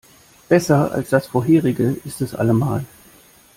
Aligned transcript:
Besser 0.49 0.91
als 0.93 1.11
das 1.11 1.27
vorherige 1.27 1.95
ist 2.05 2.21
es 2.21 2.33
allemal. 2.33 2.85